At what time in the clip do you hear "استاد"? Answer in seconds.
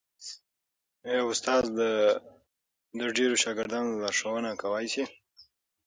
1.31-1.63